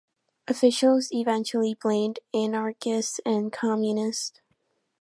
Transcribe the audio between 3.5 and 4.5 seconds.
communists.